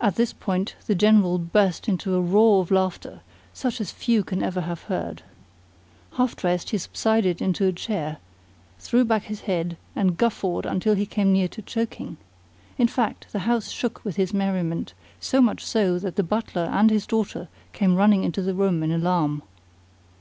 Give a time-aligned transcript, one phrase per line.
[0.00, 3.20] At this point the General burst into a roar of laughter
[3.52, 5.22] such as few can ever have heard.
[6.12, 8.18] Half dressed, he subsided into a chair,
[8.78, 12.16] threw back his head, and guffawed until he came near to choking.
[12.78, 16.90] In fact, the house shook with his merriment, so much so that the butler and
[16.90, 19.42] his daughter came running into the room in alarm.